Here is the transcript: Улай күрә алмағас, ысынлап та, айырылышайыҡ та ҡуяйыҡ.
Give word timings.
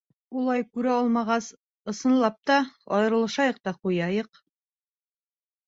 Улай 0.43 0.63
күрә 0.77 0.93
алмағас, 1.01 1.49
ысынлап 1.93 2.39
та, 2.51 2.57
айырылышайыҡ 2.97 3.63
та 3.69 3.77
ҡуяйыҡ. 3.85 4.45